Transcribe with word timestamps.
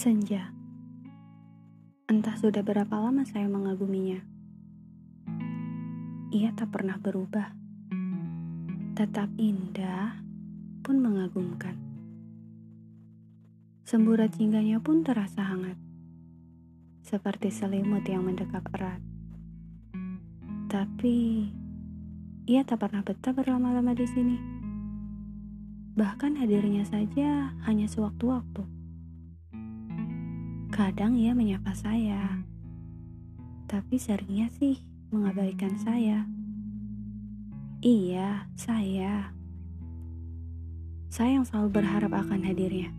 Senja. 0.00 0.48
Entah 2.08 2.32
sudah 2.40 2.64
berapa 2.64 2.96
lama 2.96 3.20
saya 3.28 3.44
mengaguminya. 3.52 4.16
Ia 6.32 6.56
tak 6.56 6.72
pernah 6.72 6.96
berubah. 6.96 7.52
Tetap 8.96 9.28
indah 9.36 10.16
pun 10.80 11.04
mengagumkan. 11.04 11.76
Semburat 13.84 14.32
cingganya 14.32 14.80
pun 14.80 15.04
terasa 15.04 15.44
hangat. 15.44 15.76
Seperti 17.04 17.52
selimut 17.52 18.08
yang 18.08 18.24
mendekap 18.24 18.72
erat. 18.72 19.04
Tapi 20.72 21.44
ia 22.48 22.64
tak 22.64 22.88
pernah 22.88 23.04
betah 23.04 23.36
berlama-lama 23.36 23.92
di 23.92 24.08
sini. 24.08 24.40
Bahkan 25.92 26.40
hadirnya 26.40 26.88
saja 26.88 27.52
hanya 27.68 27.84
sewaktu-waktu. 27.84 28.79
Kadang 30.80 31.12
ia 31.12 31.36
menyapa 31.36 31.76
saya, 31.76 32.40
tapi 33.68 34.00
seringnya 34.00 34.48
sih 34.48 34.80
mengabaikan 35.12 35.76
saya. 35.76 36.24
Iya, 37.84 38.48
saya. 38.56 39.28
Saya 41.12 41.36
yang 41.36 41.44
selalu 41.44 41.68
berharap 41.68 42.16
akan 42.16 42.48
hadirnya. 42.48 42.96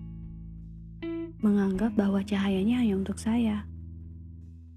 Menganggap 1.41 1.97
bahwa 1.97 2.21
cahayanya 2.21 2.85
hanya 2.85 3.01
untuk 3.01 3.17
saya. 3.17 3.65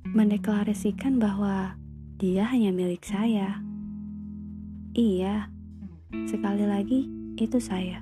Mendeklarasikan 0.08 1.20
bahwa 1.20 1.76
dia 2.16 2.48
hanya 2.48 2.72
milik 2.72 3.04
saya. 3.04 3.60
Iya, 4.96 5.52
sekali 6.24 6.64
lagi 6.64 7.12
itu 7.36 7.60
saya. 7.60 8.00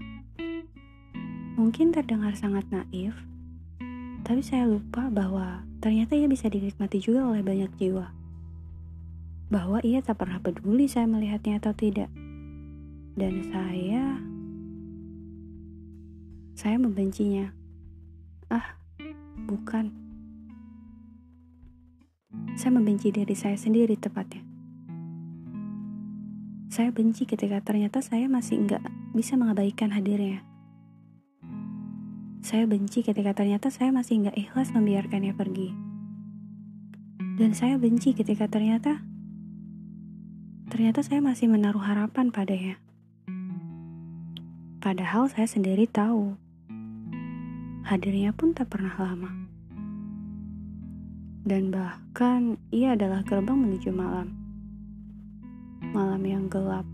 Mungkin 1.58 1.90
terdengar 1.90 2.38
sangat 2.38 2.70
naif, 2.70 3.18
tapi 4.22 4.38
saya 4.38 4.70
lupa 4.70 5.10
bahwa 5.10 5.66
ternyata 5.82 6.14
ia 6.14 6.30
bisa 6.30 6.46
dinikmati 6.46 7.02
juga 7.02 7.26
oleh 7.26 7.42
banyak 7.42 7.74
jiwa. 7.74 8.14
Bahwa 9.50 9.82
ia 9.82 9.98
tak 9.98 10.22
pernah 10.22 10.38
peduli 10.38 10.86
saya 10.86 11.10
melihatnya 11.10 11.58
atau 11.58 11.74
tidak. 11.74 12.08
Dan 13.18 13.42
saya... 13.50 14.22
Saya 16.54 16.78
membencinya. 16.78 17.50
Ah, 18.46 18.78
bukan. 19.50 19.90
Saya 22.54 22.70
membenci 22.78 23.10
diri 23.10 23.34
saya 23.34 23.58
sendiri 23.58 23.98
tepatnya. 23.98 24.46
Saya 26.72 26.88
benci 26.88 27.28
ketika 27.28 27.60
ternyata 27.60 28.00
saya 28.00 28.30
masih 28.30 28.64
nggak 28.64 28.80
bisa 29.12 29.36
mengabaikan 29.36 29.92
hadirnya. 29.92 30.51
Saya 32.42 32.66
benci 32.66 33.06
ketika 33.06 33.38
ternyata 33.38 33.70
saya 33.70 33.94
masih 33.94 34.26
nggak 34.26 34.34
ikhlas 34.34 34.74
membiarkannya 34.74 35.30
pergi. 35.30 35.70
Dan 37.38 37.54
saya 37.54 37.78
benci 37.78 38.18
ketika 38.18 38.50
ternyata 38.50 38.98
ternyata 40.66 41.06
saya 41.06 41.22
masih 41.22 41.46
menaruh 41.46 41.86
harapan 41.86 42.34
padanya. 42.34 42.82
Padahal 44.82 45.30
saya 45.30 45.46
sendiri 45.46 45.86
tahu 45.86 46.34
hadirnya 47.86 48.34
pun 48.34 48.50
tak 48.58 48.74
pernah 48.74 48.98
lama. 48.98 49.30
Dan 51.46 51.70
bahkan 51.70 52.58
ia 52.74 52.98
adalah 52.98 53.22
gerbang 53.22 53.54
menuju 53.54 53.94
malam 53.94 54.34
malam 55.94 56.26
yang 56.26 56.50
gelap 56.50 56.88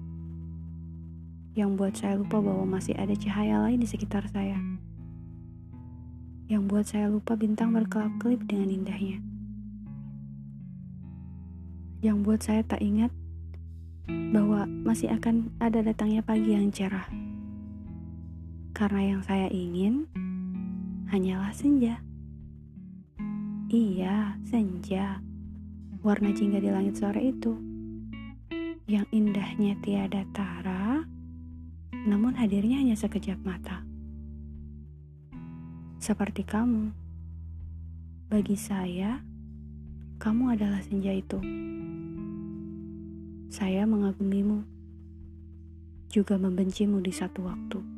yang 1.56 1.72
buat 1.72 1.96
saya 1.96 2.20
lupa 2.20 2.36
bahwa 2.44 2.68
masih 2.68 2.92
ada 3.00 3.16
cahaya 3.16 3.64
lain 3.64 3.80
di 3.80 3.88
sekitar 3.88 4.28
saya. 4.28 4.60
Yang 6.48 6.62
buat 6.64 6.84
saya 6.88 7.12
lupa 7.12 7.36
bintang 7.36 7.77
berkelap-kelip 7.77 8.40
dengan 8.48 8.73
indahnya. 8.73 9.20
Yang 12.00 12.17
buat 12.24 12.40
saya 12.40 12.64
tak 12.64 12.80
ingat 12.80 13.12
bahwa 14.33 14.64
masih 14.64 15.12
akan 15.12 15.52
ada 15.61 15.84
datangnya 15.84 16.24
pagi 16.24 16.56
yang 16.56 16.73
cerah. 16.73 17.05
Karena 18.73 19.12
yang 19.12 19.20
saya 19.20 19.52
ingin 19.52 20.08
hanyalah 21.12 21.52
senja. 21.52 22.00
Iya, 23.68 24.40
senja. 24.48 25.20
Warna 26.00 26.33
jingga 26.33 26.64
di 26.64 26.73
langit 26.73 26.96
sore 26.96 27.28
itu 27.28 27.61
yang 28.89 29.05
indahnya 29.12 29.77
tiada 29.84 30.24
tara, 30.33 31.05
namun 31.92 32.33
hadirnya 32.40 32.80
hanya 32.80 32.96
sekejap 32.96 33.36
mata. 33.44 33.87
Seperti 36.08 36.41
kamu, 36.41 36.89
bagi 38.33 38.57
saya, 38.57 39.20
kamu 40.17 40.57
adalah 40.57 40.80
senja 40.80 41.13
itu. 41.13 41.36
Saya 43.52 43.85
mengagumimu, 43.85 44.64
juga 46.08 46.41
membencimu 46.41 47.05
di 47.05 47.13
satu 47.13 47.45
waktu. 47.45 47.98